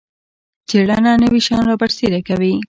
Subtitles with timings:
[0.69, 2.53] څیړنه نوي شیان رابرسیره کوي